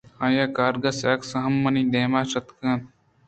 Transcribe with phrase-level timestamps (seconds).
[0.23, 2.61] آئی ءِکارگس ءِ عکس ہم منی دیم ءَ کشیتگ